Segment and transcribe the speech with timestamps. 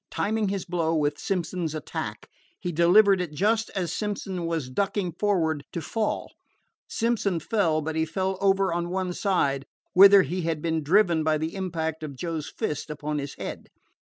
[0.09, 2.27] Timing his blow with Simpson's attack,
[2.59, 6.33] he delivered it just as Simpson was ducking forward to fall.
[6.87, 11.37] Simpson fell, but he fell over on one side, whither he had been driven by
[11.37, 13.69] the impact of Joe's fist upon his head.